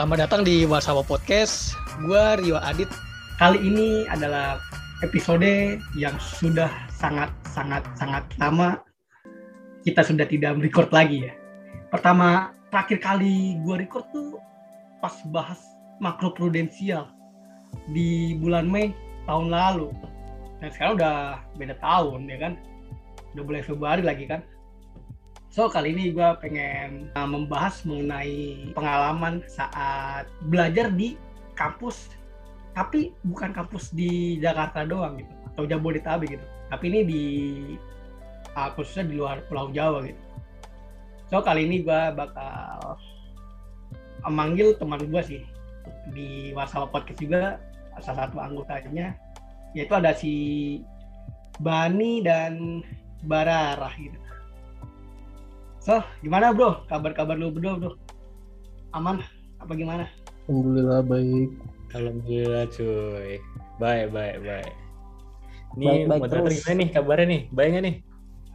Selamat 0.00 0.32
datang 0.32 0.48
di 0.48 0.64
Wasawa 0.64 1.04
Podcast. 1.04 1.76
Gua 2.00 2.32
Rio 2.40 2.56
Adit. 2.56 2.88
Kali 3.36 3.60
ini 3.60 4.08
adalah 4.08 4.56
episode 5.04 5.76
yang 5.92 6.16
sudah 6.16 6.72
sangat 6.88 7.28
sangat 7.44 7.84
sangat 8.00 8.24
lama 8.40 8.80
kita 9.84 10.00
sudah 10.00 10.24
tidak 10.24 10.56
record 10.56 10.88
lagi 10.88 11.28
ya. 11.28 11.36
Pertama 11.92 12.56
terakhir 12.72 12.96
kali 13.04 13.60
gua 13.60 13.76
record 13.76 14.08
tuh 14.08 14.40
pas 15.04 15.12
bahas 15.36 15.60
makro 16.00 16.32
prudensial 16.32 17.04
di 17.92 18.40
bulan 18.40 18.72
Mei 18.72 18.96
tahun 19.28 19.52
lalu. 19.52 19.92
Dan 20.64 20.72
sekarang 20.72 20.96
udah 20.96 21.44
beda 21.60 21.76
tahun 21.76 22.24
ya 22.24 22.40
kan. 22.40 22.52
Udah 23.36 23.44
mulai 23.44 23.60
Februari 23.60 24.00
lagi 24.00 24.24
kan. 24.24 24.40
So 25.50 25.66
kali 25.66 25.90
ini 25.90 26.14
gue 26.14 26.28
pengen 26.38 27.10
uh, 27.18 27.26
membahas 27.26 27.82
mengenai 27.82 28.70
pengalaman 28.70 29.42
saat 29.50 30.30
belajar 30.46 30.94
di 30.94 31.18
kampus, 31.58 32.14
tapi 32.78 33.10
bukan 33.26 33.50
kampus 33.50 33.90
di 33.90 34.38
Jakarta 34.38 34.86
doang 34.86 35.18
gitu, 35.18 35.34
atau 35.50 35.66
Jabodetabek 35.66 36.38
gitu. 36.38 36.46
Tapi 36.70 36.84
ini 36.86 37.00
di 37.02 37.24
uh, 38.54 38.70
khususnya 38.78 39.10
di 39.10 39.18
luar 39.18 39.42
Pulau 39.50 39.74
Jawa 39.74 40.06
gitu. 40.06 40.22
So 41.34 41.42
kali 41.42 41.66
ini 41.66 41.82
gue 41.82 42.00
bakal 42.14 42.94
memanggil 44.22 44.78
teman 44.78 45.02
gue 45.02 45.22
sih 45.26 45.42
di 46.14 46.54
Wasawa 46.54 46.94
Podcast 46.94 47.18
juga 47.18 47.58
salah 47.98 48.30
satu 48.30 48.38
anggotanya, 48.38 49.18
yaitu 49.74 49.98
ada 49.98 50.14
si 50.14 50.34
Bani 51.58 52.22
dan 52.22 52.86
Bararah 53.26 53.90
gitu. 53.98 54.14
So, 55.80 55.96
gimana 56.20 56.52
bro? 56.52 56.84
Kabar-kabar 56.92 57.40
lu 57.40 57.48
berdua 57.48 57.80
bro? 57.80 57.92
Aman? 58.92 59.24
Apa 59.56 59.72
gimana? 59.72 60.04
Alhamdulillah 60.44 61.00
baik. 61.08 61.50
Alhamdulillah 61.96 62.64
cuy. 62.68 63.40
Baik, 63.80 64.12
baik, 64.12 64.36
baik. 64.44 64.72
Ini 65.80 66.04
baik 66.04 66.20
moderator 66.20 66.52
terus. 66.52 66.60
gimana 66.60 66.76
nih 66.84 66.88
kabarnya 66.92 67.26
nih? 67.26 67.42
Baik 67.48 67.68
nggak 67.72 67.84
nih? 67.88 67.96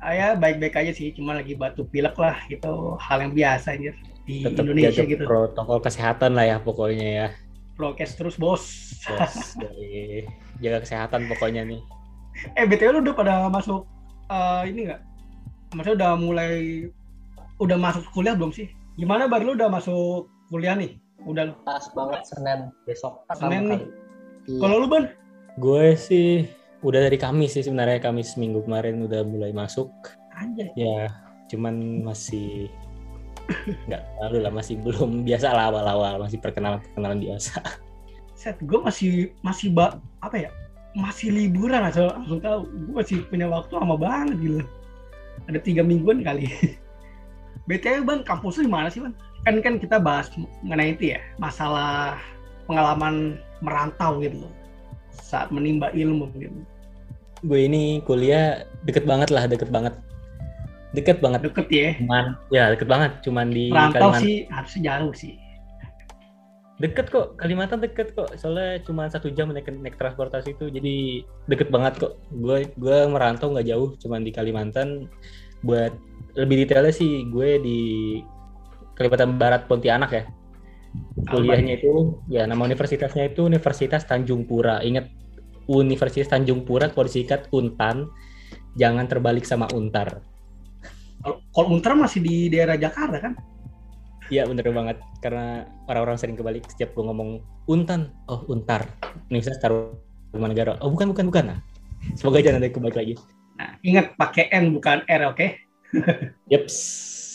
Ah, 0.06 0.14
ya 0.14 0.28
baik-baik 0.38 0.76
aja 0.78 0.92
sih, 0.94 1.10
cuma 1.18 1.34
lagi 1.34 1.58
batuk 1.58 1.90
pilek 1.90 2.14
lah, 2.20 2.38
itu 2.46 2.70
hal 3.02 3.18
yang 3.26 3.34
biasa 3.34 3.74
aja 3.74 3.90
di 4.28 4.46
Tetap 4.46 4.62
Indonesia 4.68 5.02
jaga 5.02 5.10
gitu. 5.18 5.24
protokol 5.26 5.80
kesehatan 5.82 6.38
lah 6.38 6.46
ya 6.46 6.58
pokoknya 6.62 7.10
ya. 7.10 7.28
Prokes 7.74 8.14
terus 8.14 8.38
bos. 8.38 8.62
Bos, 9.02 9.36
dari 9.64 10.28
jaga 10.62 10.86
kesehatan 10.86 11.26
pokoknya 11.26 11.66
nih. 11.66 11.82
eh 12.54 12.68
btw 12.68 12.92
lu 12.92 13.00
udah 13.02 13.16
pada 13.18 13.34
masuk 13.50 13.88
eh, 14.30 14.62
ini 14.70 14.94
nggak? 14.94 15.02
Maksudnya 15.74 15.96
udah 15.98 16.12
mulai 16.20 16.54
udah 17.60 17.78
masuk 17.80 18.04
kuliah 18.12 18.36
belum 18.36 18.52
sih? 18.52 18.68
Gimana 19.00 19.28
bar 19.28 19.44
lu 19.44 19.56
udah 19.56 19.72
masuk 19.72 20.28
kuliah 20.52 20.76
nih? 20.76 21.00
Udah. 21.24 21.56
Pas 21.64 21.86
banget 21.96 22.22
Senin 22.28 22.72
besok. 22.84 23.24
Senin 23.36 23.64
nih. 23.72 23.82
Iya. 24.48 24.60
Kalau 24.62 24.76
lu 24.84 24.88
ban? 24.88 25.12
Gue 25.60 25.96
sih 25.96 26.46
udah 26.84 27.08
dari 27.08 27.18
Kamis 27.18 27.58
sih 27.58 27.64
sebenarnya 27.66 28.04
Kamis 28.04 28.36
minggu 28.36 28.64
kemarin 28.68 29.04
udah 29.08 29.24
mulai 29.24 29.56
masuk. 29.56 29.90
Anjay. 30.36 30.70
Ya, 30.76 31.08
cuman 31.48 32.04
masih 32.04 32.68
nggak 33.88 34.04
lalu 34.22 34.38
lah 34.44 34.52
masih 34.52 34.76
belum 34.84 35.22
biasa 35.28 35.54
lah 35.56 35.72
awal-awal 35.72 36.20
masih 36.22 36.38
perkenalan 36.44 36.84
perkenalan 36.84 37.20
biasa. 37.24 37.60
set 38.36 38.60
gue 38.62 38.80
masih 38.84 39.32
masih 39.40 39.72
ba, 39.72 39.98
apa 40.20 40.36
ya 40.36 40.50
masih 40.96 41.32
liburan 41.32 41.88
aja 41.88 42.12
langsung 42.12 42.40
tahu 42.44 42.68
gue 42.68 42.94
masih 43.00 43.18
punya 43.32 43.48
waktu 43.48 43.74
lama 43.80 43.96
banget 43.96 44.36
gitu 44.44 44.62
ada 45.48 45.60
tiga 45.60 45.82
mingguan 45.84 46.20
kali 46.24 46.48
btw 47.66 48.02
ban 48.06 48.22
kampus 48.22 48.62
lu 48.62 48.70
di 48.70 48.74
mana 48.74 48.88
sih 48.90 49.02
ban 49.02 49.14
kan 49.46 49.62
kan 49.62 49.76
kita 49.78 50.02
bahas 50.02 50.30
mengenai 50.66 50.98
itu 50.98 51.14
ya 51.14 51.20
masalah 51.38 52.18
pengalaman 52.66 53.38
merantau 53.62 54.18
gitu 54.22 54.46
loh 54.46 54.54
saat 55.14 55.50
menimba 55.54 55.90
ilmu 55.94 56.30
gitu 56.38 56.66
Gue 57.46 57.70
ini 57.70 58.02
kuliah 58.02 58.66
deket 58.90 59.06
banget 59.06 59.30
lah, 59.30 59.46
deket 59.46 59.70
banget. 59.70 59.94
Deket 60.98 61.20
banget. 61.22 61.46
deket 61.46 61.68
ya 61.70 61.90
Cuman 62.00 62.26
ya 62.50 62.64
deket 62.74 62.88
banget, 62.90 63.12
cuman 63.22 63.52
di 63.54 63.70
merantau 63.70 64.10
Kalimantan. 64.10 64.22
sih 64.24 64.36
harusnya 64.48 64.82
jauh 64.90 65.14
sih 65.14 65.34
Deket 66.76 67.08
kok, 67.08 67.40
Kalimantan 67.40 67.80
deket 67.80 68.12
kok. 68.16 68.36
Soalnya 68.36 68.84
cuma 68.84 69.08
satu 69.08 69.32
jam 69.32 69.48
naik 69.48 69.68
naik 69.68 69.96
transportasi 69.96 70.60
itu, 70.60 70.68
jadi 70.68 71.24
deket 71.48 71.72
banget 71.72 71.96
kok. 72.00 72.20
Gue 72.36 72.68
gue 72.76 72.98
merantau 73.08 73.52
nggak 73.52 73.68
jauh, 73.68 73.96
cuman 74.00 74.28
di 74.28 74.32
Kalimantan. 74.36 75.08
Buat 75.64 75.94
lebih 76.36 76.66
detailnya 76.66 76.92
sih, 76.92 77.28
gue 77.32 77.60
di 77.62 77.80
Kalimantan 78.96 79.40
Barat 79.40 79.68
Pontianak 79.70 80.12
ya. 80.12 80.24
Kuliahnya 81.28 81.80
itu, 81.80 82.24
ya 82.32 82.48
nama 82.48 82.64
universitasnya 82.64 83.28
itu 83.28 83.48
Universitas 83.48 84.08
Tanjung 84.08 84.48
Pura. 84.48 84.80
Ingat 84.80 85.12
Universitas 85.68 86.32
Tanjung 86.32 86.64
Pura, 86.64 86.92
kalau 86.92 87.08
disingkat 87.08 87.52
Untan. 87.52 88.08
Jangan 88.76 89.08
terbalik 89.08 89.48
sama 89.48 89.72
Untar. 89.72 90.20
kalau 91.24 91.40
kalau 91.56 91.68
Untar 91.74 91.96
masih 91.96 92.20
di 92.22 92.52
daerah 92.52 92.76
Jakarta 92.76 93.18
kan 93.18 93.34
Iya 94.34 94.50
bener 94.50 94.66
banget 94.74 94.98
karena 95.22 95.70
orang-orang 95.86 96.18
sering 96.18 96.34
kebalik 96.34 96.66
setiap 96.66 96.98
gue 96.98 97.06
ngomong 97.06 97.46
Untan, 97.70 98.10
oh 98.26 98.42
Untar, 98.50 98.90
Universitas 99.30 99.62
Tarumanegara. 99.62 100.82
Oh 100.82 100.90
bukan 100.90 101.14
bukan 101.14 101.30
bukan. 101.30 101.44
Nah, 101.54 101.60
semoga 102.18 102.42
jangan 102.42 102.62
ada 102.62 102.74
kebalik 102.74 102.98
lagi. 102.98 103.14
Nah 103.56 103.80
ingat 103.82 104.16
pakai 104.16 104.52
N 104.52 104.72
bukan 104.72 105.04
R 105.06 105.22
oke 105.28 105.48
Yeps, 106.52 106.76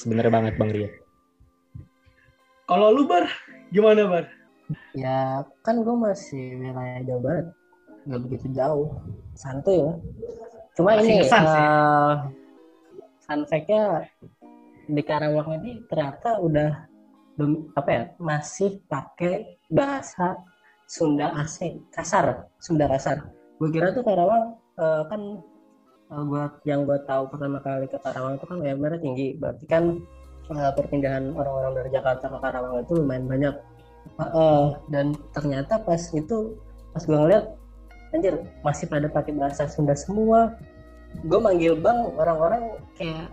bener 0.04 0.28
banget 0.28 0.54
Bang 0.54 0.69
Rio. 0.69 0.88
kalau 2.64 2.92
lu 2.92 3.04
bar 3.04 3.25
gimana 3.69 4.04
bar 4.04 4.26
Ya 4.94 5.42
kan 5.60 5.82
gue 5.82 5.97
masih 5.98 6.54
wilayah 6.56 7.03
Jawa 7.03 7.20
Barat. 7.20 7.47
Gak 8.06 8.20
begitu 8.22 8.47
jauh. 8.54 9.03
Santuy 9.34 9.82
lah. 9.82 9.98
Cuma 10.78 10.94
Masih 10.94 11.10
ini 11.10 11.26
sih. 11.26 11.34
eh, 11.34 12.12
fun 13.20 13.41
fact-nya 13.44 14.06
di 14.86 15.03
Karawang 15.03 15.59
ini 15.59 15.82
ternyata 15.86 16.38
udah 16.38 16.86
dom- 17.34 17.66
apa 17.75 17.91
ya 17.91 18.03
masih 18.16 18.78
pakai 18.86 19.59
bahasa 19.66 20.38
Sunda 20.86 21.34
asli 21.34 21.82
kasar 21.91 22.47
Sunda 22.56 22.86
kasar 22.86 23.26
gue 23.59 23.69
kira 23.70 23.91
tuh 23.91 24.06
Karawang 24.06 24.54
eh, 24.76 25.03
kan 25.06 25.20
eh, 26.10 26.22
gua 26.26 26.50
yang 26.66 26.84
gue 26.84 26.98
tahu 27.06 27.22
pertama 27.31 27.59
kali 27.62 27.87
ke 27.87 27.98
Karawang 28.03 28.34
itu 28.37 28.44
kan 28.47 28.59
UMR 28.59 28.94
tinggi. 28.98 29.28
Berarti 29.38 29.65
kan 29.71 29.84
eh, 30.50 30.72
perpindahan 30.75 31.34
orang-orang 31.34 31.72
dari 31.82 31.91
Jakarta 31.94 32.26
ke 32.26 32.38
Karawang 32.43 32.82
itu 32.82 32.93
lumayan 32.98 33.26
banyak. 33.31 33.54
Eh, 34.21 34.66
dan 34.91 35.15
ternyata 35.32 35.78
pas 35.81 36.03
itu 36.12 36.59
pas 36.91 37.03
gue 37.06 37.15
ngeliat 37.15 37.44
anjir 38.10 38.34
masih 38.66 38.91
pada 38.91 39.06
pakai 39.06 39.32
bahasa 39.37 39.71
Sunda 39.71 39.94
semua. 39.94 40.59
Gue 41.26 41.38
manggil 41.38 41.78
bang 41.78 42.10
orang-orang 42.19 42.78
kayak 42.98 43.31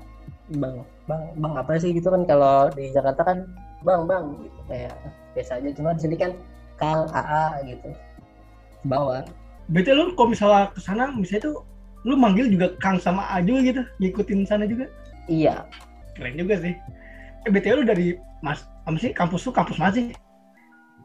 bang 0.54 0.86
bang 1.10 1.22
bang 1.38 1.54
apa 1.58 1.82
sih? 1.82 1.92
Gitu 1.94 2.08
kan. 2.08 2.24
Kalau 2.30 2.70
di 2.74 2.94
Jakarta 2.94 3.22
kan 3.26 3.38
bang 3.82 4.02
bang 4.06 4.24
gitu. 4.46 4.60
Kayak 4.70 4.96
biasa 5.34 5.52
aja. 5.62 5.70
Cuma 5.74 5.98
di 5.98 6.02
sini 6.06 6.16
kan 6.18 6.32
kang 6.78 7.10
aa 7.14 7.58
gitu. 7.66 7.90
Bawa 8.86 9.26
Berarti 9.68 9.92
lu 9.92 10.16
kalau 10.16 10.32
misalnya 10.32 10.72
ke 10.72 10.80
sana 10.80 11.12
misalnya 11.12 11.52
tuh 11.52 11.58
lu 12.08 12.16
manggil 12.16 12.48
juga 12.48 12.72
Kang 12.80 12.96
sama 13.04 13.28
Ajul 13.36 13.60
gitu, 13.68 13.84
ngikutin 14.00 14.48
sana 14.48 14.64
juga. 14.64 14.88
iya 15.28 15.68
Keren 16.16 16.40
juga 16.40 16.56
sih. 16.64 16.72
Eh 17.44 17.50
BTW 17.52 17.84
lu 17.84 17.86
dari 17.86 18.16
Mas, 18.40 18.64
apa 18.88 18.96
sih 18.96 19.12
kampus 19.12 19.44
lu 19.44 19.52
kampus 19.52 19.76
mana 19.76 19.92
sih? 19.92 20.16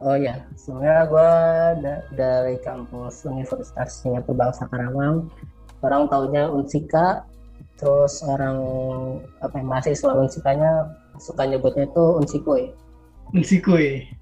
oh 0.03 0.19
ya 0.19 0.35
sebenarnya 0.59 1.07
gue 1.07 1.29
da- 1.79 2.03
dari 2.11 2.55
kampus 2.59 3.23
Universitas 3.23 4.03
Singapura 4.03 4.35
Bangsa 4.51 4.67
Karawang 4.67 5.31
orang 5.79 6.11
taunya 6.11 6.51
Unsika 6.51 7.23
terus 7.79 8.19
orang 8.27 8.57
apa 9.39 9.55
ya, 9.59 9.63
mahasiswa 9.63 10.11
Unsikanya 10.11 10.91
suka 11.23 11.47
nyebutnya 11.47 11.87
itu 11.87 12.03
Unsikoy. 12.19 12.63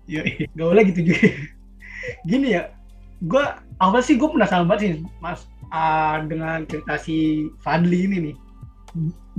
Yo, 0.05 0.21
gak 0.53 0.67
boleh 0.69 0.83
gitu 0.93 1.01
juga. 1.11 1.19
Gini 2.29 2.55
ya, 2.55 2.71
gua 3.25 3.59
awal 3.81 4.05
sih 4.05 4.15
gue 4.21 4.29
penasaran 4.29 4.69
banget 4.69 4.81
sih 4.81 4.91
Mas 5.17 5.49
ah, 5.71 6.21
dengan 6.23 6.67
cerita 6.67 6.99
si 6.99 7.47
Fadli 7.63 8.05
ini 8.05 8.17
nih. 8.29 8.35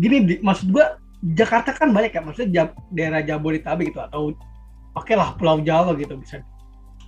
Gini, 0.01 0.17
di, 0.25 0.35
maksud 0.41 0.73
gua 0.73 0.97
Jakarta 1.23 1.71
kan 1.71 1.95
banyak 1.95 2.17
ya, 2.17 2.21
maksudnya 2.25 2.51
Jab- 2.51 2.81
daerah 2.91 3.23
Jabodetabek 3.23 3.95
gitu 3.95 4.03
atau 4.03 4.35
oke 4.97 5.13
lah 5.15 5.37
Pulau 5.39 5.63
Jawa 5.63 5.95
gitu 5.95 6.19
bisa 6.19 6.43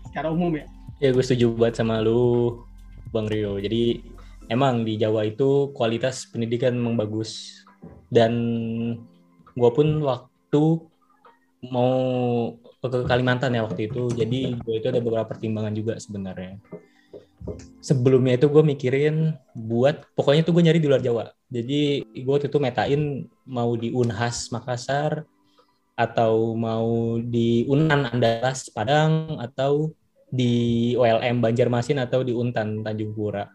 secara 0.07 0.31
umum 0.31 0.55
ya. 0.55 0.67
Ya 1.03 1.11
gue 1.11 1.25
setuju 1.27 1.51
banget 1.59 1.83
sama 1.83 1.99
lu 1.99 2.63
Bang 3.11 3.27
Rio. 3.27 3.59
Jadi 3.59 4.07
emang 4.47 4.87
di 4.87 4.95
Jawa 4.95 5.27
itu 5.27 5.75
kualitas 5.75 6.31
pendidikan 6.31 6.79
memang 6.79 6.95
bagus 6.95 7.65
dan 8.15 8.33
gue 9.59 9.71
pun 9.75 9.99
waktu 10.07 10.65
mau 11.67 11.93
ke 12.79 13.03
Kalimantan 13.09 13.59
ya 13.59 13.67
waktu 13.67 13.91
itu. 13.91 14.07
Jadi 14.15 14.55
gue 14.55 14.75
itu 14.79 14.87
ada 14.87 15.03
beberapa 15.03 15.27
pertimbangan 15.35 15.75
juga 15.75 15.99
sebenarnya. 15.99 16.63
Sebelumnya 17.85 18.41
itu 18.41 18.49
gue 18.49 18.65
mikirin 18.65 19.37
buat 19.53 20.09
pokoknya 20.17 20.43
tuh 20.49 20.57
gue 20.57 20.65
nyari 20.65 20.81
di 20.81 20.89
luar 20.89 21.05
Jawa. 21.05 21.25
Jadi 21.53 22.01
gue 22.01 22.33
waktu 22.33 22.49
itu 22.49 22.59
metain 22.59 23.29
mau 23.45 23.77
di 23.77 23.93
Unhas 23.93 24.49
Makassar 24.49 25.29
atau 25.95 26.57
mau 26.59 27.21
di 27.23 27.69
Unan 27.71 28.11
Andalas 28.11 28.73
Padang 28.73 29.39
atau 29.39 29.95
di 30.35 30.93
OLM 30.99 31.39
Banjarmasin 31.39 32.03
atau 32.03 32.27
di 32.27 32.35
Untan 32.35 32.83
Tanjung 32.83 33.15
Pura. 33.15 33.47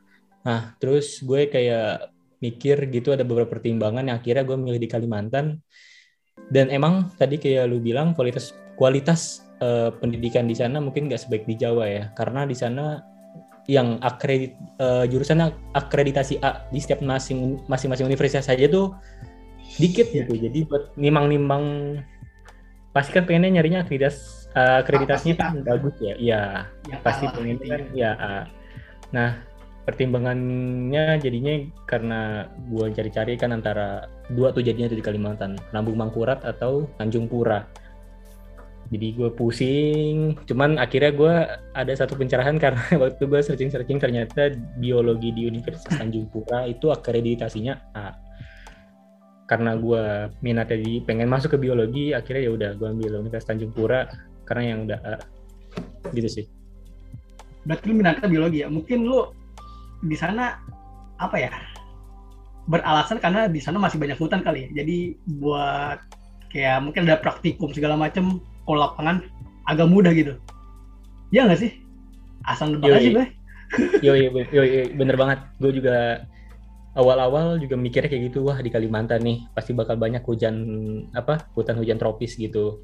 Nah, 0.47 0.71
terus 0.79 1.19
gue 1.19 1.51
kayak 1.51 2.13
mikir 2.39 2.87
gitu 2.87 3.11
ada 3.11 3.27
beberapa 3.27 3.59
pertimbangan 3.59 4.07
yang 4.07 4.17
akhirnya 4.23 4.47
gue 4.47 4.55
milih 4.55 4.79
di 4.79 4.87
Kalimantan. 4.87 5.59
Dan 6.47 6.71
emang 6.71 7.11
tadi 7.19 7.35
kayak 7.35 7.67
lu 7.67 7.83
bilang 7.83 8.15
kualitas 8.15 8.55
kualitas 8.79 9.43
uh, 9.59 9.91
pendidikan 9.99 10.47
di 10.47 10.55
sana 10.55 10.79
mungkin 10.79 11.11
nggak 11.11 11.27
sebaik 11.27 11.43
di 11.43 11.59
Jawa 11.59 11.83
ya, 11.91 12.03
karena 12.15 12.47
di 12.47 12.55
sana 12.55 13.03
yang 13.69 14.01
akredit 14.01 14.57
uh, 14.81 15.05
jurusan 15.05 15.53
akreditasi 15.77 16.41
A 16.41 16.65
di 16.73 16.81
setiap 16.81 17.05
masing 17.05 17.61
masing 17.69 17.93
universitas 18.09 18.49
saja 18.49 18.65
tuh 18.65 18.97
dikit 19.77 20.09
gitu. 20.09 20.33
Jadi 20.33 20.65
buat 20.65 20.97
nimang-nimang 20.97 21.97
pasti 22.89 23.13
kan 23.13 23.29
pengennya 23.29 23.61
nyarinya 23.61 23.85
akreditas 23.85 24.49
uh, 24.57 24.81
akreditasinya 24.81 25.35
kan 25.37 25.61
bagus 25.61 25.93
ya. 26.01 26.17
Iya, 26.17 26.41
ya, 26.89 26.97
pasti 27.05 27.29
pengen 27.29 27.61
kan 27.61 27.81
ya. 27.93 28.11
Nah, 29.13 29.37
pertimbangannya 29.85 31.21
jadinya 31.21 31.53
karena 31.85 32.49
gua 32.73 32.89
cari-cari 32.89 33.37
kan 33.37 33.53
antara 33.53 34.09
dua 34.33 34.49
tuh 34.49 34.65
jadinya 34.65 34.89
tuh 34.89 34.97
di 34.97 35.05
Kalimantan, 35.05 35.61
Lambung 35.69 36.01
Mangkurat 36.01 36.41
atau 36.41 36.89
Tanjung 36.97 37.29
Pura 37.29 37.69
jadi 38.89 39.07
gue 39.13 39.29
pusing. 39.37 40.33
Cuman 40.49 40.81
akhirnya 40.81 41.11
gue 41.13 41.35
ada 41.77 41.93
satu 41.93 42.17
pencerahan 42.17 42.57
karena 42.63 42.81
waktu 42.97 43.21
gue 43.21 43.41
searching-searching 43.41 44.01
ternyata 44.01 44.53
biologi 44.81 45.29
di 45.29 45.45
Universitas 45.45 45.93
Tanjung 45.93 46.27
Pura 46.29 46.65
itu 46.65 46.89
akreditasinya 46.89 47.93
A. 47.93 48.17
Karena 49.49 49.73
gue 49.77 50.29
minat 50.45 50.69
tadi 50.69 51.01
pengen 51.01 51.29
masuk 51.29 51.57
ke 51.57 51.59
biologi 51.61 52.13
akhirnya 52.13 52.49
ya 52.49 52.51
udah 52.53 52.71
gue 52.77 52.87
ambil 52.89 53.21
Universitas 53.21 53.49
Tanjung 53.49 53.73
Pura 53.73 54.09
karena 54.45 54.63
yang 54.73 54.79
udah 54.89 54.99
A. 55.05 55.15
Gitu 56.13 56.29
sih. 56.41 56.45
Berarti 57.65 57.83
lu 57.85 57.95
minatnya 58.01 58.25
biologi 58.25 58.65
ya? 58.65 58.67
Mungkin 58.73 59.05
lu 59.05 59.29
di 60.01 60.17
sana 60.17 60.57
apa 61.19 61.35
ya 61.37 61.51
beralasan 62.69 63.19
karena 63.19 63.49
di 63.49 63.59
sana 63.61 63.77
masih 63.77 64.01
banyak 64.01 64.17
hutan 64.17 64.41
kali 64.41 64.65
ya? 64.65 64.81
Jadi 64.81 65.13
buat 65.37 66.01
kayak 66.49 66.81
mungkin 66.81 67.05
ada 67.05 67.21
praktikum 67.21 67.69
segala 67.69 67.93
macam 67.93 68.41
kalau 68.69 68.85
lapangan 68.85 69.25
agak 69.65 69.89
mudah 69.89 70.13
gitu. 70.13 70.37
Ya 71.33 71.49
nggak 71.49 71.65
sih? 71.65 71.73
Asal 72.45 72.77
nebak 72.77 73.01
aja 73.01 73.09
gue. 73.09 73.25
Yo, 74.05 74.13
yo, 74.13 74.29
yo, 74.53 74.61
yo, 74.61 74.81
bener 74.93 75.17
banget. 75.17 75.41
Gue 75.57 75.73
juga 75.73 76.25
awal-awal 76.97 77.61
juga 77.61 77.77
mikirnya 77.77 78.09
kayak 78.09 78.33
gitu, 78.33 78.41
wah 78.45 78.57
di 78.57 78.73
Kalimantan 78.73 79.21
nih 79.21 79.45
pasti 79.53 79.77
bakal 79.77 79.95
banyak 79.95 80.25
hujan 80.25 80.55
apa 81.13 81.47
hutan 81.53 81.77
hujan 81.77 82.01
tropis 82.01 82.33
gitu, 82.33 82.81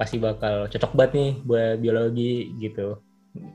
pasti 0.00 0.16
bakal 0.16 0.66
cocok 0.72 0.92
banget 0.96 1.12
nih 1.12 1.30
buat 1.44 1.76
biologi 1.76 2.56
gitu. 2.56 3.04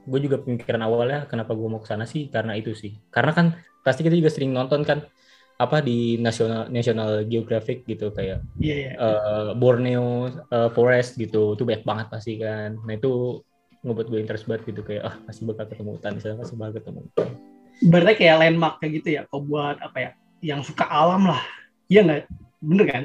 Gue 0.05 0.19
juga 0.21 0.39
pemikiran 0.45 0.85
awalnya 0.85 1.25
kenapa 1.25 1.57
gue 1.57 1.67
mau 1.67 1.81
ke 1.81 1.89
sana 1.89 2.05
sih 2.05 2.29
karena 2.29 2.53
itu 2.53 2.77
sih, 2.77 3.01
karena 3.09 3.33
kan 3.33 3.45
pasti 3.81 4.05
kita 4.05 4.13
juga 4.13 4.29
sering 4.29 4.53
nonton 4.53 4.85
kan 4.85 5.09
apa 5.59 5.83
di 5.83 6.15
nasional 6.15 6.71
national 6.71 7.27
geographic 7.27 7.83
gitu 7.83 8.15
kayak 8.15 8.39
yeah, 8.63 8.89
yeah. 8.89 8.93
Uh, 8.95 9.51
Borneo 9.59 10.31
uh, 10.55 10.71
forest 10.71 11.19
gitu 11.19 11.59
itu 11.59 11.67
banyak 11.67 11.83
banget 11.83 12.07
pasti 12.07 12.39
kan. 12.39 12.79
Nah 12.87 12.95
itu 12.95 13.43
ngebuat 13.83 14.07
gue 14.07 14.19
interest 14.23 14.47
banget 14.47 14.71
gitu 14.71 14.81
kayak 14.87 15.03
ah 15.03 15.15
pasti 15.27 15.43
bakal 15.43 15.67
ketemu 15.67 15.89
hutan 15.99 16.15
di 16.15 16.21
sana 16.23 16.35
pasti 16.39 16.55
bakal 16.59 16.73
ketemu 16.83 17.01
berarti 17.79 18.13
kayak 18.19 18.35
landmark 18.43 18.75
kayak 18.83 18.91
gitu 18.99 19.07
ya 19.15 19.21
kau 19.31 19.39
buat 19.39 19.79
apa 19.79 19.97
ya 19.99 20.09
yang 20.43 20.63
suka 20.63 20.87
alam 20.87 21.27
lah. 21.27 21.39
Iya 21.91 22.03
nggak? 22.07 22.23
Bener 22.63 22.85
kan? 22.87 23.03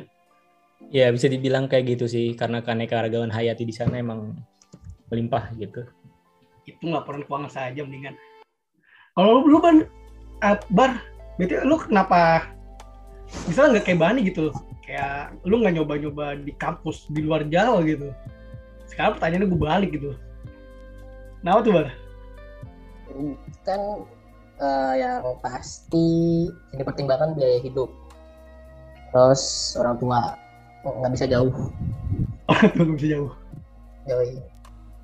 Ya 0.90 1.10
bisa 1.10 1.26
dibilang 1.30 1.70
kayak 1.70 1.98
gitu 1.98 2.06
sih 2.10 2.34
karena 2.34 2.62
keanekaragaman 2.62 3.30
hayati 3.30 3.66
di 3.66 3.74
sana 3.74 3.98
emang 3.98 4.34
melimpah 5.10 5.50
gitu. 5.58 5.86
Itu 6.66 6.82
nggak 6.90 7.06
perlu 7.06 7.22
keuangan 7.26 7.50
saja 7.50 7.80
mendingan. 7.82 8.14
Kalau 9.14 9.46
lu 9.46 9.58
kan 9.62 9.86
uh, 10.42 10.58
bar 10.74 10.98
berarti 11.34 11.54
lu 11.66 11.76
kenapa 11.80 12.50
misalnya 13.50 13.78
nggak 13.78 13.86
kayak 13.90 14.00
Bani 14.00 14.20
gitu 14.22 14.54
kayak 14.84 15.34
lu 15.48 15.64
nggak 15.64 15.80
nyoba-nyoba 15.80 16.38
di 16.44 16.52
kampus 16.60 17.08
di 17.10 17.24
luar 17.24 17.48
Jawa 17.48 17.80
gitu. 17.88 18.12
Sekarang 18.84 19.16
pertanyaannya 19.16 19.48
gue 19.48 19.60
balik 19.60 19.90
gitu. 19.96 20.12
Kenapa 21.40 21.58
tuh 21.64 21.72
bar? 21.72 21.88
Kan 23.64 23.80
uh, 24.60 24.94
yang 24.94 25.24
pasti 25.40 26.48
ini 26.52 26.82
pertimbangan 26.84 27.32
biaya 27.32 27.64
hidup. 27.64 27.88
Terus 29.10 29.74
orang 29.80 29.96
tua 29.96 30.36
nggak 30.84 31.12
bisa 31.16 31.26
jauh. 31.26 31.52
Orang 32.52 32.70
tua 32.76 32.82
nggak 32.84 32.98
bisa 33.00 33.10
jauh. 33.16 33.32
Jauh 34.04 34.24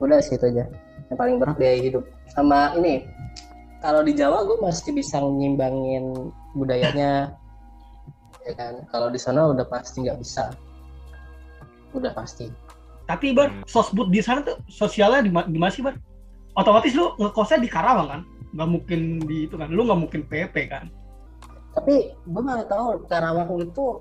udah 0.00 0.20
sih 0.24 0.36
itu 0.36 0.44
aja. 0.48 0.64
Yang 1.12 1.18
paling 1.18 1.36
berat 1.40 1.56
biaya 1.56 1.78
hidup. 1.80 2.04
Sama 2.32 2.76
ini 2.76 3.04
kalau 3.80 4.00
di 4.04 4.12
Jawa 4.12 4.44
gue 4.44 4.60
masih 4.60 4.92
bisa 4.92 5.20
nyimbangin 5.20 6.32
budayanya. 6.56 7.12
Ya 8.48 8.56
kan? 8.56 8.88
Kalau 8.88 9.12
di 9.12 9.20
sana 9.20 9.52
udah 9.52 9.68
pasti 9.68 10.00
nggak 10.00 10.16
bisa. 10.16 10.48
Udah 11.92 12.08
pasti. 12.16 12.48
Tapi 13.04 13.36
bar 13.36 13.52
sosbud 13.68 14.08
di 14.08 14.24
sana 14.24 14.40
tuh 14.40 14.56
sosialnya 14.64 15.28
di, 15.28 15.30
di 15.52 15.58
mana 15.60 15.68
sih 15.68 15.84
bar? 15.84 16.00
Otomatis 16.56 16.96
lu 16.96 17.12
ngekosnya 17.20 17.60
di 17.60 17.68
Karawang 17.68 18.08
kan? 18.08 18.20
Nggak 18.56 18.68
mungkin 18.72 19.00
di 19.28 19.44
itu 19.44 19.60
kan? 19.60 19.68
Lu 19.68 19.84
nggak 19.84 20.00
mungkin 20.08 20.24
PP 20.24 20.56
kan? 20.72 20.88
Tapi 21.76 22.16
gue 22.16 22.42
malah 22.42 22.64
tahu 22.64 23.04
Karawang 23.12 23.60
itu 23.60 24.00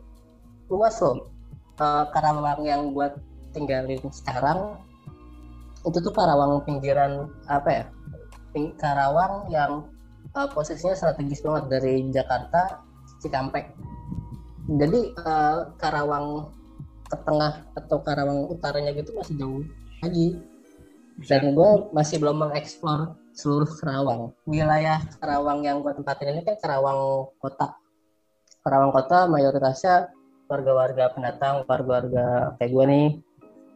luas 0.72 0.96
loh. 1.04 1.28
Uh, 1.76 2.08
Karawang 2.16 2.64
yang 2.64 2.96
buat 2.96 3.20
tinggalin 3.52 4.00
sekarang 4.08 4.80
itu 5.84 6.00
tuh 6.00 6.14
Karawang 6.16 6.64
pinggiran 6.64 7.28
apa 7.52 7.70
ya 7.72 7.86
Karawang 8.54 9.48
yang 9.54 9.88
uh, 10.34 10.48
posisinya 10.50 10.98
strategis 10.98 11.42
banget 11.42 11.80
dari 11.80 12.06
Jakarta 12.10 12.82
Cikampek. 13.22 13.74
Jadi 14.70 15.14
uh, 15.26 15.74
Karawang 15.82 16.54
ke 17.10 17.18
tengah 17.26 17.66
atau 17.74 17.98
Karawang 18.06 18.50
utaranya 18.50 18.94
gitu 18.94 19.18
masih 19.18 19.36
jauh 19.38 19.64
lagi. 20.06 20.38
Dan 21.20 21.52
gue 21.52 21.72
masih 21.92 22.16
belum 22.22 22.48
mengeksplor 22.48 23.18
seluruh 23.36 23.68
Karawang. 23.82 24.32
Wilayah 24.48 25.04
Karawang 25.20 25.66
yang 25.66 25.84
gue 25.84 25.92
tempatin 25.92 26.38
ini 26.38 26.42
kan 26.46 26.56
Karawang 26.62 27.32
kota. 27.42 27.76
Karawang 28.64 28.92
kota 28.92 29.28
mayoritasnya 29.28 30.12
warga-warga 30.50 31.14
pendatang, 31.14 31.64
warga-warga 31.70 32.58
kayak 32.58 32.72
gue 32.72 32.86
nih. 32.90 33.10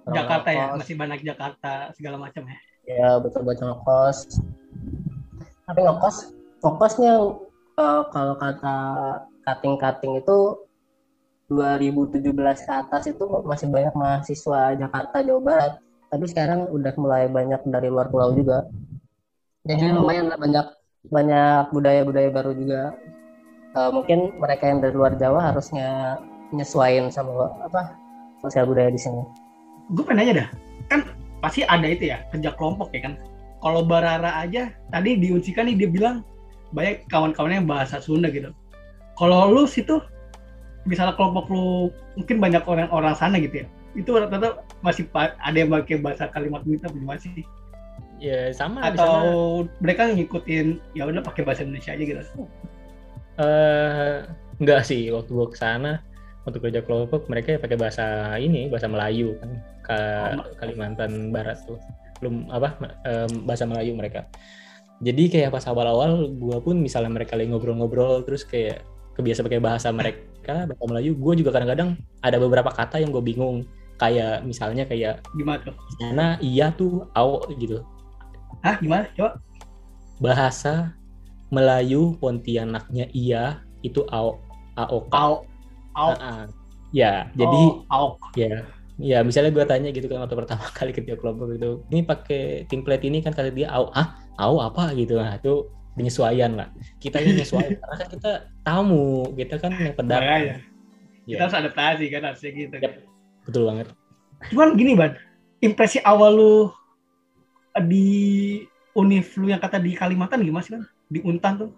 Jakarta 0.03 0.49
ya, 0.51 0.65
masih 0.75 0.95
banyak 0.99 1.19
Jakarta 1.23 1.95
segala 1.95 2.19
macam 2.19 2.43
ya. 2.43 2.57
Ya 2.83 3.19
betul 3.19 3.47
betul 3.47 3.71
ngekos. 3.71 4.43
Tapi 5.63 5.79
ngekos 5.83 6.17
fokusnya 6.59 7.13
uh, 7.79 8.01
kalau 8.11 8.35
kata 8.35 8.77
cutting-cutting 9.43 10.19
itu 10.19 10.39
2017 11.51 12.23
ke 12.35 12.71
atas 12.71 13.03
itu 13.11 13.23
masih 13.43 13.67
banyak 13.67 13.93
mahasiswa 13.95 14.75
Jakarta 14.75 15.23
Jawa 15.23 15.41
Barat. 15.43 15.73
Tapi 16.11 16.25
sekarang 16.29 16.69
udah 16.69 16.93
mulai 16.99 17.25
banyak 17.27 17.61
dari 17.67 17.89
luar 17.89 18.07
pulau 18.11 18.31
juga. 18.35 18.67
Jadi 19.63 19.91
oh. 19.91 20.03
lumayan 20.03 20.29
lah 20.31 20.37
banyak 20.39 20.67
banyak 21.07 21.65
budaya-budaya 21.71 22.29
baru 22.31 22.51
juga. 22.55 22.95
Uh, 23.73 23.89
mungkin 23.89 24.37
mereka 24.37 24.69
yang 24.69 24.79
dari 24.83 24.93
luar 24.93 25.17
Jawa 25.17 25.49
harusnya 25.51 26.19
nyesuaiin 26.53 27.09
sama 27.09 27.49
apa 27.65 27.97
sosial 28.43 28.69
budaya 28.69 28.93
di 28.93 29.01
sini. 29.01 29.23
Gue 29.91 30.03
pengen 30.05 30.23
aja 30.23 30.33
dah. 30.45 30.49
Kan 30.93 31.01
pasti 31.43 31.67
ada 31.67 31.83
itu 31.83 32.07
ya 32.07 32.23
kerja 32.31 32.55
kelompok 32.55 32.95
ya 32.95 33.11
kan 33.11 33.19
kalau 33.59 33.83
Barara 33.83 34.39
aja 34.39 34.71
tadi 34.91 35.19
diuncikan 35.19 35.67
nih 35.67 35.75
dia 35.83 35.89
bilang 35.91 36.23
banyak 36.75 37.07
kawan-kawannya 37.07 37.63
yang 37.63 37.69
bahasa 37.69 38.03
Sunda 38.03 38.27
gitu. 38.33 38.51
Kalau 39.15 39.51
lu 39.51 39.63
situ 39.69 40.03
misalnya 40.83 41.15
kelompok 41.15 41.47
lu 41.47 41.93
mungkin 42.19 42.43
banyak 42.43 42.63
orang-orang 42.67 43.15
sana 43.15 43.39
gitu 43.39 43.63
ya. 43.63 43.67
Itu 43.95 44.19
rata-rata 44.19 44.67
masih 44.81 45.07
ada 45.15 45.55
yang 45.55 45.71
pakai 45.71 46.01
bahasa 46.01 46.27
kalimat 46.27 46.65
minta 46.67 46.91
gimana 46.91 47.21
sih? 47.21 47.45
Ya 48.19 48.51
sama 48.51 48.83
atau 48.83 49.63
mereka 49.79 50.11
ngikutin 50.11 50.81
ya 50.97 51.07
udah 51.07 51.23
pakai 51.23 51.47
bahasa 51.47 51.63
Indonesia 51.63 51.95
aja 51.95 52.03
gitu. 52.03 52.19
Eh 52.19 52.35
uh, 53.39 54.17
enggak 54.59 54.83
sih 54.83 55.07
waktu 55.13 55.31
gua 55.31 55.47
ke 55.47 55.57
sana 55.59 56.03
untuk 56.43 56.59
kerja 56.63 56.83
kelompok 56.83 57.31
mereka 57.31 57.55
pakai 57.55 57.77
bahasa 57.79 58.35
ini 58.35 58.67
bahasa 58.67 58.91
Melayu 58.91 59.39
kan. 59.39 59.51
Ke 59.83 59.97
oh, 60.39 60.51
Kalimantan 60.59 61.31
Barat 61.31 61.59
tuh. 61.63 61.79
Belum 62.19 62.47
apa 62.51 62.75
um, 63.07 63.47
bahasa 63.47 63.63
Melayu 63.63 63.95
mereka. 63.95 64.27
Jadi 65.03 65.27
kayak 65.27 65.51
pas 65.51 65.65
awal-awal 65.67 66.31
gue 66.31 66.57
pun 66.63 66.79
misalnya 66.79 67.11
mereka 67.11 67.35
lagi 67.35 67.51
ngobrol-ngobrol 67.51 68.23
terus 68.23 68.47
kayak 68.47 68.83
kebiasa 69.19 69.43
pakai 69.43 69.59
bahasa 69.59 69.91
mereka 69.91 70.67
bahasa 70.67 70.83
Melayu 70.87 71.15
gue 71.19 71.43
juga 71.43 71.51
kadang-kadang 71.55 71.99
ada 72.23 72.37
beberapa 72.39 72.71
kata 72.71 72.99
yang 72.99 73.11
gue 73.11 73.23
bingung. 73.23 73.67
Kayak 73.99 74.43
misalnya 74.43 74.83
kayak 74.83 75.23
gimana 75.37 75.63
tuh? 75.63 75.75
Sana 76.01 76.35
iya 76.43 76.73
tuh 76.75 77.07
aw 77.15 77.45
gitu. 77.55 77.79
Ah 78.63 78.75
gimana? 78.79 79.07
Coba. 79.15 79.39
Bahasa 80.19 80.91
Melayu 81.53 82.17
Pontianaknya 82.17 83.07
iya 83.13 83.61
itu 83.85 84.01
aw 84.09 84.39
aok 84.73 85.05
aw 85.13 85.45
aw 85.93 86.11
uh 86.11 86.17
-uh. 86.17 86.41
ya 86.93 87.29
jadi 87.33 87.61
oh, 87.89 88.17
ya 88.37 88.65
ya 89.01 89.25
misalnya 89.25 89.49
gue 89.49 89.65
tanya 89.65 89.89
gitu 89.89 90.05
kan 90.05 90.21
waktu 90.25 90.37
pertama 90.37 90.65
kali 90.77 90.91
kerja 90.93 91.17
kelompok 91.17 91.57
gitu 91.57 91.81
ini 91.89 92.01
pakai 92.05 92.69
template 92.69 93.03
ini 93.05 93.25
kan 93.25 93.33
kata 93.33 93.49
dia 93.49 93.69
au 93.73 93.89
ah 93.97 94.17
au 94.37 94.61
apa 94.61 94.93
gitu 94.93 95.17
nah 95.17 95.37
itu 95.37 95.69
penyesuaian 95.93 96.57
lah 96.57 96.69
kita 97.01 97.21
ini 97.21 97.41
penyesuaian 97.41 97.77
karena 97.81 97.95
kan 97.97 98.07
kita 98.09 98.31
tamu 98.65 99.29
kita 99.37 99.55
kan 99.61 99.71
yang 99.77 99.93
pendatang. 99.93 100.41
Ya. 100.41 100.57
Kita 101.23 101.47
harus 101.47 101.55
adaptasi 101.55 102.11
kan 102.11 102.21
harusnya 102.27 102.51
gitu. 102.51 102.75
Yap. 102.83 102.99
betul 103.47 103.63
banget 103.63 103.87
Cuman 104.51 104.75
gini, 104.75 104.97
Ban. 104.97 105.15
Impresi 105.63 106.03
awal 106.03 106.35
lu 106.35 106.55
di 107.87 108.07
univ 108.93 109.31
lu 109.39 109.47
yang 109.47 109.61
kata 109.63 109.79
di 109.79 109.95
Kalimantan 109.95 110.43
gimana 110.43 110.63
sih, 110.65 110.75
Ban? 110.75 110.83
Di 111.07 111.19
Untan 111.23 111.53
tuh. 111.63 111.71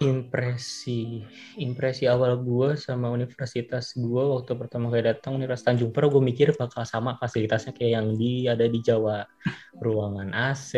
Impresi 0.00 1.20
impresi 1.60 2.08
awal 2.08 2.40
gue 2.40 2.72
sama 2.80 3.12
universitas 3.12 3.92
gue 3.92 4.24
waktu 4.32 4.56
pertama 4.56 4.88
kali 4.88 5.04
datang 5.04 5.36
Universitas 5.36 5.68
Tanjung 5.68 5.92
Perak 5.92 6.16
gue 6.16 6.24
mikir 6.24 6.48
bakal 6.56 6.88
sama 6.88 7.20
fasilitasnya 7.20 7.76
kayak 7.76 7.92
yang 8.00 8.08
di 8.16 8.48
ada 8.48 8.64
di 8.64 8.80
Jawa. 8.80 9.28
Ruangan 9.76 10.32
AC 10.32 10.72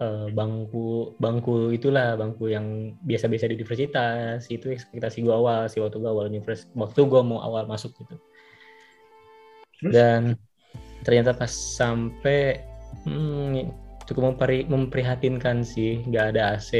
eh, 0.00 0.26
bangku 0.32 1.20
bangku 1.20 1.68
itulah 1.76 2.16
bangku 2.16 2.48
yang 2.48 2.96
biasa-biasa 3.04 3.52
di 3.52 3.60
universitas. 3.60 4.48
Itu 4.48 4.72
ekspektasi 4.72 5.20
gue 5.20 5.34
awal 5.36 5.68
sih 5.68 5.84
waktu 5.84 6.00
gue 6.00 6.08
awal 6.08 6.32
universitas 6.32 6.72
waktu 6.72 7.04
gue 7.04 7.20
mau 7.20 7.44
awal 7.44 7.68
masuk 7.68 7.92
gitu. 8.00 8.16
Dan 9.84 10.40
ternyata 11.04 11.36
pas 11.36 11.52
sampai 11.52 12.64
hmm, 13.04 13.81
cukup 14.06 14.34
memperi- 14.34 14.66
memprihatinkan 14.66 15.62
sih 15.62 16.02
nggak 16.06 16.34
ada 16.36 16.58
AC 16.58 16.70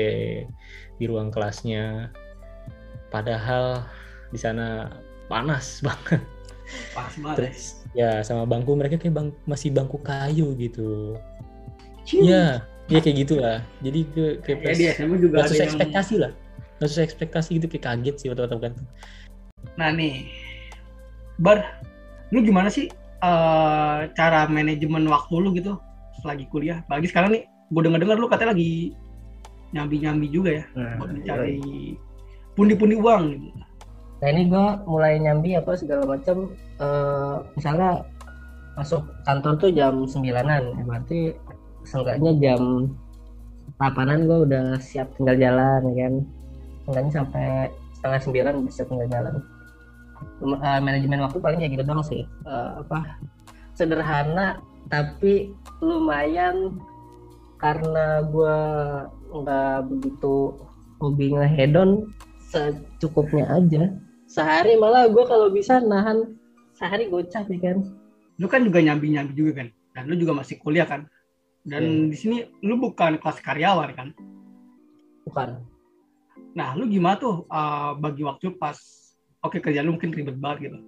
di 0.99 1.05
ruang 1.07 1.31
kelasnya. 1.31 2.11
Padahal 3.13 3.85
di 4.33 4.39
sana 4.41 4.89
panas 5.29 5.79
banget. 5.87 6.23
Pas 6.97 7.13
banget. 7.21 7.37
terus 7.37 7.85
ya 7.93 8.25
sama 8.25 8.49
bangku 8.49 8.73
mereka 8.73 8.97
kayak 8.97 9.13
bang 9.13 9.29
masih 9.45 9.69
bangku 9.69 10.01
kayu 10.01 10.57
gitu. 10.57 11.17
Cium. 12.09 12.25
ya 12.27 12.45
ya 12.91 12.99
kayak 12.99 13.17
gitulah. 13.29 13.59
Jadi 13.85 14.01
gue 14.17 14.29
kayak 14.43 14.59
Ya, 14.59 14.65
pas 14.67 14.77
di 14.79 14.87
SMA 14.97 15.17
juga 15.21 15.37
ada 15.45 15.53
yang... 15.53 15.69
ekspektasi 15.69 16.15
lah. 16.19 16.33
Nggak 16.81 16.89
sesuai 16.89 17.07
ekspektasi 17.07 17.51
gitu 17.61 17.67
kayak 17.71 17.85
kaget 17.87 18.17
sih 18.19 18.27
waktu-waktu 18.33 18.59
kan. 18.59 18.73
Nah 19.79 19.95
nih, 19.95 20.27
Bar, 21.39 21.63
lu 22.35 22.43
gimana 22.43 22.67
sih 22.67 22.91
eh, 23.23 23.99
cara 24.19 24.51
manajemen 24.51 25.07
waktu 25.07 25.35
lu 25.39 25.55
gitu 25.55 25.79
selagi 26.23 26.47
kuliah? 26.49 26.81
Apalagi 26.87 27.11
sekarang 27.11 27.31
nih, 27.35 27.43
gue 27.47 27.83
denger-dengar 27.83 28.17
lu 28.17 28.31
katanya 28.31 28.55
lagi 28.55 28.95
nyambi-nyambi 29.73 30.29
juga 30.29 30.51
ya, 30.61 30.65
buat 31.01 31.11
mencari 31.17 31.97
pundi-pundi 32.53 32.97
uang 33.01 33.23
gitu. 33.33 33.49
Nah 34.23 34.29
ini 34.31 34.43
gue 34.47 34.67
mulai 34.87 35.19
nyambi 35.19 35.59
apa 35.59 35.75
segala 35.75 36.07
macam. 36.07 36.53
eh, 36.83 37.37
misalnya 37.55 38.03
masuk 38.75 39.05
kantor 39.29 39.53
tuh 39.61 39.71
jam 39.71 40.03
9-an, 40.03 40.65
ya 40.79 40.83
berarti 40.83 41.19
seenggaknya 41.87 42.33
jam 42.43 42.93
8-an 43.79 44.27
gue 44.27 44.39
udah 44.47 44.79
siap 44.79 45.11
tinggal 45.19 45.37
jalan 45.39 45.81
ya 45.91 45.95
kan. 46.07 46.15
Seenggaknya 46.85 47.13
sampai 47.13 47.47
setengah 47.99 48.21
sembilan 48.21 48.55
siap 48.71 48.87
tinggal 48.91 49.09
jalan. 49.11 49.35
Eh, 50.43 50.81
manajemen 50.83 51.23
waktu 51.23 51.39
paling 51.39 51.59
kayak 51.63 51.73
gitu 51.79 51.85
doang 51.87 52.03
sih. 52.03 52.23
Eh, 52.23 52.71
apa 52.83 52.99
sederhana 53.73 54.61
tapi 54.91 55.55
lumayan 55.83 56.79
karena 57.59 58.27
gue 58.27 58.59
nggak 59.31 59.77
begitu 59.87 60.57
hobi 60.99 61.35
ngehedon 61.35 62.11
secukupnya 62.51 63.47
aja 63.55 63.95
sehari 64.27 64.75
malah 64.79 65.07
gue 65.07 65.25
kalau 65.27 65.53
bisa 65.53 65.79
nahan 65.79 66.35
sehari 66.75 67.07
gocap 67.07 67.47
ya 67.47 67.59
kan 67.61 67.79
Lu 68.41 68.49
kan 68.49 68.65
juga 68.65 68.81
nyambi-nyambi 68.81 69.39
juga 69.39 69.53
kan, 69.63 69.69
dan 69.93 70.03
lu 70.09 70.19
juga 70.19 70.33
masih 70.33 70.57
kuliah 70.59 70.89
kan. 70.89 71.07
Dan 71.63 72.11
di 72.11 72.17
sini 72.19 72.43
lu 72.65 72.75
bukan 72.81 73.23
kelas 73.23 73.39
karyawan 73.39 73.91
kan. 73.95 74.09
bukan 75.23 75.63
Nah, 76.59 76.75
lu 76.75 76.91
gimana 76.91 77.15
tuh 77.23 77.47
uh, 77.47 77.95
bagi 77.95 78.27
waktu 78.27 78.59
pas 78.59 78.75
oke 79.47 79.63
kerja 79.63 79.87
lu 79.87 79.95
mungkin 79.95 80.11
ribet 80.11 80.35
banget 80.43 80.59
gitu. 80.69 80.79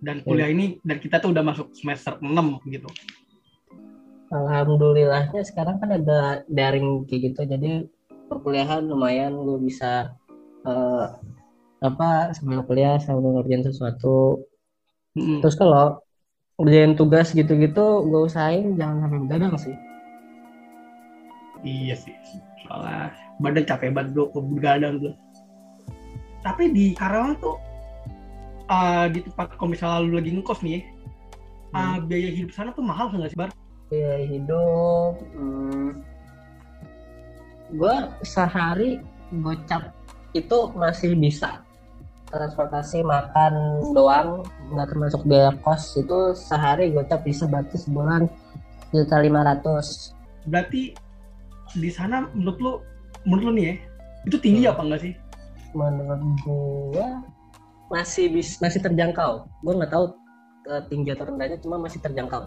Dan 0.00 0.24
kuliah 0.24 0.48
ini 0.48 0.80
dan 0.80 0.96
kita 0.96 1.20
tuh 1.20 1.36
udah 1.36 1.44
masuk 1.44 1.76
semester 1.76 2.16
6 2.16 2.24
gitu. 2.72 2.88
Alhamdulillahnya 4.34 5.40
sekarang 5.46 5.78
kan 5.78 5.94
ada 5.94 6.42
daring 6.50 7.06
kayak 7.06 7.32
gitu 7.32 7.40
jadi 7.46 7.70
perkuliahan 8.26 8.90
lumayan 8.90 9.38
gue 9.38 9.58
bisa 9.62 10.12
eh, 10.66 11.06
apa 11.84 12.34
sambil 12.34 12.66
kuliah 12.66 12.98
sambil 12.98 13.38
ngerjain 13.38 13.62
sesuatu 13.62 14.42
Mm-mm. 15.14 15.38
terus 15.38 15.54
kalau 15.54 16.02
ngerjain 16.58 16.98
tugas 16.98 17.30
gitu-gitu 17.30 18.02
gue 18.10 18.20
usahain 18.26 18.74
jangan 18.74 19.06
sampai 19.06 19.20
begadang 19.22 19.54
sih 19.54 19.76
Iya 21.64 21.96
sih. 21.96 22.14
Soalnya 22.62 23.16
badan 23.40 23.64
capek 23.64 23.90
banget 23.96 24.12
bro, 24.12 24.28
begadang 24.36 25.00
tuh. 25.00 25.16
Tapi 26.44 26.70
di 26.76 26.92
Karawang 26.92 27.40
tuh 27.40 27.56
uh, 28.68 29.08
di 29.08 29.24
tempat 29.24 29.56
kalau 29.56 29.72
misalnya 29.72 30.04
lu 30.04 30.20
lagi 30.20 30.30
ngekos 30.36 30.60
nih, 30.60 30.72
ya, 30.76 30.80
uh, 31.72 31.96
biaya 32.04 32.30
hidup 32.36 32.52
sana 32.52 32.76
tuh 32.76 32.84
mahal 32.84 33.08
nggak 33.08 33.32
sih 33.32 33.40
bar? 33.40 33.50
Biaya 33.94 34.26
hidup 34.26 35.14
hmm, 35.38 36.02
gue 37.78 37.96
sehari 38.26 38.98
gocap 39.42 39.94
itu 40.34 40.58
masih 40.74 41.14
bisa. 41.14 41.62
Transportasi 42.34 43.06
makan 43.06 43.78
doang 43.94 44.42
nggak 44.74 44.90
termasuk 44.90 45.22
biaya 45.22 45.54
kos. 45.62 45.94
Itu 45.94 46.34
sehari 46.34 46.90
gocap 46.90 47.22
bisa 47.22 47.46
berarti 47.46 47.78
sebulan 47.78 48.26
juta 48.90 49.22
lima 49.22 49.46
ratus. 49.46 50.10
Berarti 50.50 50.94
di 51.78 51.90
sana 51.94 52.26
menurut 52.34 52.58
lu, 52.58 52.72
menurut 53.22 53.42
lu 53.46 53.52
nih 53.54 53.64
ya, 53.70 53.74
itu 54.26 54.36
tinggi 54.42 54.62
Hmm. 54.66 54.72
apa 54.74 54.82
enggak 54.82 55.02
sih? 55.06 55.14
menurut 55.74 56.22
gue 56.46 57.08
masih 57.90 58.30
bis 58.30 58.62
masih 58.62 58.78
terjangkau. 58.78 59.46
Gue 59.62 59.74
nggak 59.74 59.90
tahu 59.90 60.14
eh, 60.70 60.82
tinggi 60.86 61.10
atau 61.14 61.26
rendahnya 61.30 61.58
cuma 61.58 61.82
masih 61.82 61.98
terjangkau 61.98 62.46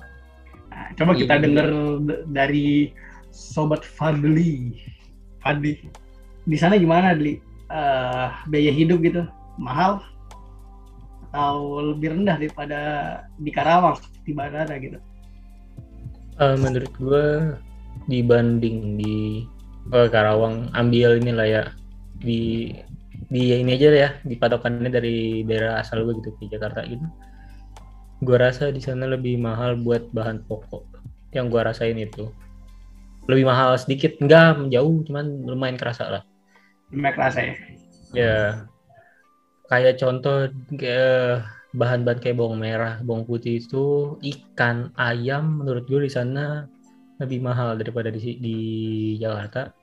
Nah, 0.77 0.93
coba 0.93 1.17
kita 1.17 1.41
Iya. 1.41 1.43
denger 1.50 1.67
d- 2.05 2.22
dari 2.29 2.93
sobat 3.34 3.81
Fadli. 3.81 4.77
Fadli, 5.41 5.74
di 6.46 6.57
sana 6.57 6.77
gimana, 6.77 7.17
Dli? 7.17 7.34
Eh, 7.67 8.27
biaya 8.48 8.72
hidup 8.72 9.01
gitu 9.03 9.25
mahal 9.57 10.00
atau 11.27 11.81
lebih 11.81 12.15
rendah 12.15 12.39
daripada 12.39 12.79
di 13.36 13.51
Karawang 13.51 13.98
seperti 14.00 14.31
Banana 14.31 14.77
gitu? 14.79 15.01
Eh, 16.38 16.55
menurut 16.55 16.93
gue 16.96 17.25
dibanding 18.07 18.96
di 19.01 19.43
eh, 19.91 20.07
Karawang 20.13 20.69
ambil 20.77 21.17
inilah 21.19 21.48
ya 21.50 21.63
di 22.22 22.72
di 23.27 23.51
ini 23.51 23.75
aja 23.75 23.89
ya 23.91 24.10
di 24.24 24.39
patokannya 24.39 24.88
dari 24.88 25.43
daerah 25.43 25.84
asal 25.84 26.07
gue 26.07 26.15
gitu 26.24 26.31
di 26.39 26.48
Jakarta 26.48 26.86
gitu 26.88 27.03
gue 28.21 28.38
rasa 28.38 28.74
di 28.74 28.81
sana 28.81 29.05
lebih 29.05 29.38
mahal 29.38 29.77
buat 29.77 30.09
bahan 30.13 30.45
pokok. 30.50 30.83
Yang 31.33 31.45
gue 31.53 31.62
rasain 31.62 31.97
itu. 32.00 32.25
Lebih 33.27 33.45
mahal 33.45 33.75
sedikit 33.77 34.17
enggak 34.24 34.57
menjauh 34.57 35.05
cuman 35.05 35.45
lumayan 35.45 35.77
kerasa 35.77 36.09
lah. 36.09 36.24
Lumayan 36.89 37.15
kerasa 37.15 37.39
ya. 37.43 37.53
ya. 38.15 38.38
Kayak 39.67 40.00
contoh 40.00 40.47
kayak 40.74 41.43
bahan-bahan 41.75 42.19
kayak 42.24 42.39
bawang 42.39 42.57
merah 42.57 43.03
bawang 43.03 43.27
putih 43.27 43.59
itu 43.59 44.15
ikan 44.24 44.89
ayam 44.95 45.62
menurut 45.62 45.83
gue 45.86 46.07
di 46.07 46.12
sana 46.12 46.65
lebih 47.19 47.43
mahal 47.43 47.75
daripada 47.75 48.09
di 48.09 48.39
di 48.39 48.57
Jakarta. 49.19 49.75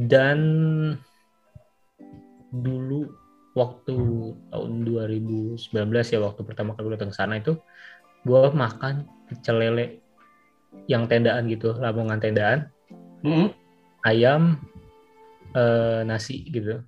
Dan 0.00 0.38
dulu 2.50 3.19
waktu 3.52 3.96
tahun 4.48 4.72
2019 4.84 5.58
ya 6.06 6.18
waktu 6.20 6.40
pertama 6.42 6.72
kali 6.72 6.86
gue 6.86 6.94
datang 6.94 7.10
ke 7.10 7.16
sana 7.16 7.34
itu 7.36 7.58
gue 8.22 8.42
makan 8.52 9.04
pecel 9.26 9.58
lele 9.58 9.98
yang 10.86 11.06
tendaan 11.06 11.46
gitu 11.46 11.74
lamongan 11.74 12.18
tendaan 12.18 12.60
Hmm. 13.20 13.52
ayam 14.02 14.56
eh, 15.52 16.00
nasi 16.02 16.46
gitu 16.46 16.80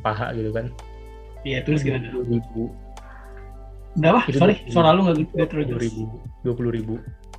paha 0.00 0.34
gitu 0.34 0.50
kan 0.50 0.68
Iya, 1.40 1.60
terus 1.60 1.80
gimana? 1.80 2.08
ribu 2.24 2.72
Berapa? 3.94 4.26
Itu 4.26 4.42
Sorry, 4.42 4.58
20.000. 4.58 4.72
suara 4.74 4.90
lu 4.90 5.00
nggak 5.04 5.16
gitu 5.22 5.34
terlalu 5.46 5.64
jelas. 5.70 5.82
ribu 5.86 6.02
dua 6.42 6.54
puluh 6.54 6.72
ribu 6.74 6.94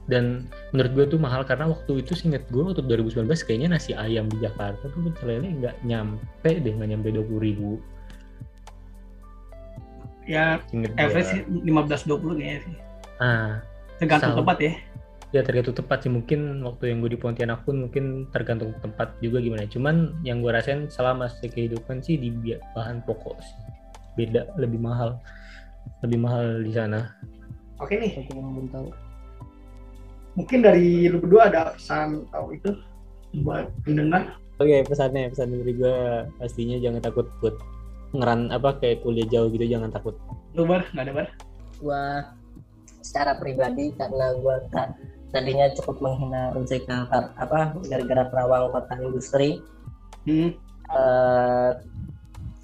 dan 0.05 0.45
menurut 0.71 0.91
gue 0.93 1.05
tuh 1.11 1.19
mahal 1.19 1.41
karena 1.43 1.67
waktu 1.67 1.99
itu 1.99 2.13
singkat 2.13 2.45
gue 2.47 2.61
waktu 2.61 2.79
2019 2.81 3.25
kayaknya 3.43 3.75
nasi 3.75 3.91
ayam 3.91 4.25
di 4.25 4.37
Jakarta 4.39 4.85
tuh 4.85 5.01
pecel 5.03 5.27
lele 5.27 5.49
nggak 5.59 5.75
nyampe 5.83 6.51
deh 6.55 6.71
nggak 6.71 6.89
nyampe 6.93 7.07
dua 7.11 7.25
puluh 7.25 7.41
ribu 7.43 7.69
Ya, 10.25 10.57
Ingat 10.73 10.91
average 10.97 11.29
sih 11.29 11.41
gua. 11.45 11.85
15-20 11.93 12.39
kayaknya 12.41 12.59
sih. 12.65 12.75
ah 13.21 13.61
Tergantung 14.01 14.33
Sama. 14.35 14.39
tempat 14.43 14.57
ya. 14.59 14.73
ya 15.33 15.41
tergantung 15.43 15.75
tempat 15.75 15.97
sih 16.03 16.11
mungkin 16.11 16.39
waktu 16.63 16.95
yang 16.95 17.03
gue 17.03 17.11
di 17.11 17.19
Pontianak 17.19 17.67
pun 17.67 17.87
mungkin 17.87 18.23
tergantung 18.31 18.71
tempat 18.79 19.19
juga 19.19 19.43
gimana 19.43 19.67
cuman 19.67 20.15
yang 20.23 20.39
gue 20.39 20.47
rasain 20.47 20.87
selama 20.87 21.27
stay 21.27 21.51
kehidupan 21.51 21.99
sih 21.99 22.15
di 22.15 22.31
bahan 22.71 23.03
pokok 23.03 23.35
sih 23.43 23.55
beda 24.15 24.55
lebih 24.55 24.79
mahal 24.79 25.19
lebih 26.07 26.23
mahal 26.23 26.63
di 26.63 26.71
sana 26.71 27.11
Oke 27.83 27.99
nih, 27.99 28.15
yang 28.15 28.55
belum 28.55 28.67
tahu 28.71 28.87
mungkin 30.39 30.59
dari 30.63 31.07
lu 31.11 31.19
berdua 31.19 31.51
ada 31.51 31.75
pesan 31.75 32.27
atau 32.31 32.51
itu 32.51 32.71
buat 33.43 33.71
pendengar. 33.83 34.39
Oke 34.63 34.87
pesannya 34.87 35.31
pesan 35.31 35.51
dari 35.51 35.73
gue 35.75 35.95
pastinya 36.39 36.79
jangan 36.79 37.03
takut 37.03 37.27
buat 37.43 37.55
ngeran 38.13 38.51
apa 38.53 38.77
kayak 38.77 39.01
kuliah 39.01 39.27
jauh 39.31 39.49
gitu 39.49 39.65
jangan 39.65 39.89
takut. 39.89 40.19
Lu 40.53 40.67
bar, 40.67 40.85
nggak 40.93 41.05
ada 41.09 41.13
bar? 41.13 41.27
gua 41.83 42.31
secara 43.03 43.35
pribadi 43.35 43.91
karena 43.99 44.31
gua 44.39 44.63
ta- 44.71 44.95
tadinya 45.35 45.67
cukup 45.75 45.99
menghina 45.99 46.55
kar- 47.11 47.35
apa 47.35 47.75
gara-gara 47.85 48.23
Kerawang 48.31 48.71
kota 48.71 48.95
industri 49.03 49.59
Hmm. 50.25 50.57
eh, 50.89 51.71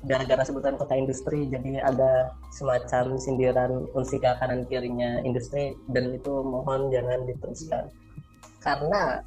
gara-gara 0.01 0.41
sebutan 0.41 0.79
kota 0.81 0.97
industri 0.97 1.45
jadi 1.45 1.85
ada 1.85 2.33
semacam 2.49 3.21
sindiran 3.21 3.85
unsika 3.93 4.33
kanan 4.41 4.65
kirinya 4.65 5.21
industri 5.21 5.77
dan 5.93 6.09
itu 6.15 6.41
mohon 6.41 6.89
jangan 6.89 7.21
diteruskan 7.29 7.85
karena 8.65 9.21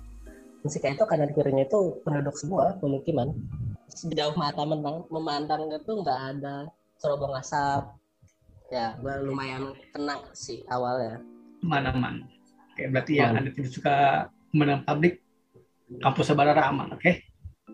unsika 0.67 0.91
itu 0.91 1.05
kanan 1.07 1.31
kirinya 1.31 1.63
itu 1.63 2.01
penduduk 2.03 2.35
semua 2.35 2.75
pemukiman 2.83 3.31
sejauh 3.95 4.35
mata 4.35 4.63
menang, 4.67 5.07
memandang 5.09 5.71
itu 5.71 5.93
nggak 6.03 6.21
ada 6.37 6.69
cerobong 6.99 7.35
asap 7.39 7.95
ya 8.73 8.99
gue 8.99 9.15
lumayan 9.23 9.71
tenang 9.95 10.25
sih 10.35 10.67
awalnya 10.67 11.23
Aman-aman. 11.65 12.29
Oke, 12.77 12.93
berarti 12.93 13.13
yang 13.17 13.33
Aman. 13.33 13.49
ada 13.49 13.51
tidak 13.57 13.73
suka 13.73 13.97
pemenang 14.53 14.85
publik, 14.85 15.25
kampus 16.05 16.29
Sebarara 16.29 16.69
aman, 16.69 16.93
oke? 16.93 17.25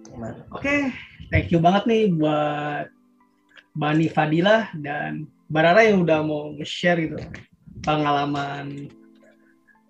Cuman, 0.07 0.47
Oke, 0.55 0.95
thank 1.35 1.51
you 1.51 1.59
banget 1.59 1.91
nih 1.91 2.03
buat 2.15 2.87
Bani 3.75 4.07
Fadila 4.07 4.71
dan 4.79 5.27
Barara 5.51 5.83
yang 5.83 6.07
udah 6.07 6.23
mau 6.23 6.55
nge-share 6.55 7.03
gitu 7.03 7.19
pengalaman 7.83 8.87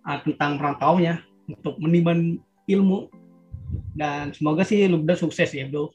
ah, 0.09 0.25
tentang 0.25 0.57
perantaunya 0.57 1.21
untuk 1.45 1.77
menimbang 1.77 2.41
ilmu 2.65 3.13
dan 3.93 4.33
semoga 4.33 4.65
sih 4.65 4.89
lu 4.89 5.03
udah 5.05 5.19
sukses 5.19 5.53
ya 5.53 5.69
bro. 5.69 5.93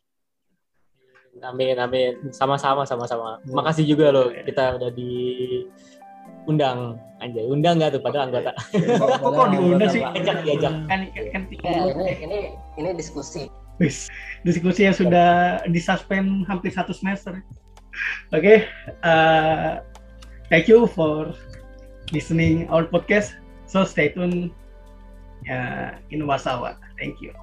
Amin 1.44 1.76
amin 1.76 2.32
sama-sama 2.32 2.88
sama-sama. 2.88 3.44
Makasih 3.52 3.84
juga 3.84 4.16
loh 4.16 4.32
kita 4.32 4.80
udah 4.80 4.88
diundang 4.96 6.96
anjay 7.20 7.44
undang 7.48 7.80
nggak 7.80 7.96
tuh 7.96 8.02
padahal 8.04 8.28
anggota 8.32 8.52
Kok, 8.76 9.08
kok, 9.20 9.32
kok 9.34 9.48
diundang 9.52 9.90
sih? 9.92 10.02
diajak 10.04 10.38
diajak 10.44 10.74
Kan, 10.88 11.00
kan, 11.12 11.24
kan 11.32 11.42
ya, 11.64 11.84
ini 11.92 12.06
ini 12.24 12.40
ini 12.80 12.90
diskusi 12.96 13.52
Wis, 13.76 14.08
diskusi 14.48 14.88
yang 14.88 14.96
sudah 14.96 15.60
disuspend 15.68 16.48
hampir 16.48 16.72
satu 16.72 16.96
semester. 16.96 17.44
Oke, 18.32 18.72
uh, 19.04 19.84
thank 20.48 20.72
you 20.72 20.88
for 20.88 21.36
listening 22.16 22.72
our 22.72 22.88
podcast. 22.88 23.36
So 23.68 23.84
stay 23.84 24.16
tune 24.16 24.56
uh, 25.52 26.00
in 26.08 26.24
Wasawa. 26.24 26.80
Thank 26.96 27.20
you. 27.20 27.36